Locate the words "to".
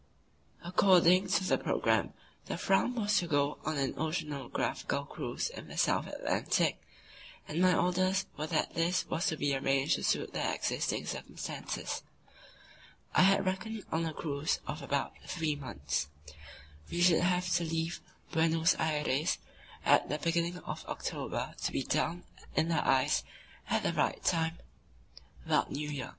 1.27-1.43, 3.19-3.27, 9.27-9.37, 9.97-10.03, 17.57-17.63, 21.61-21.71